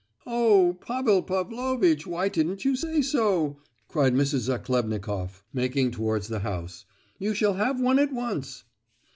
"Oh, 0.25 0.79
Pavel 0.83 1.21
Pavlovitch, 1.21 2.07
why 2.07 2.27
didn't 2.27 2.65
you 2.65 2.75
say 2.75 3.03
so?" 3.03 3.59
cried 3.87 4.15
Mrs. 4.15 4.49
Zachlebnikoff, 4.49 5.43
making 5.53 5.91
towards 5.91 6.27
the 6.27 6.39
house; 6.39 6.85
"you 7.19 7.35
shall 7.35 7.53
have 7.53 7.79
one 7.79 7.99
at 7.99 8.11
once." 8.11 8.63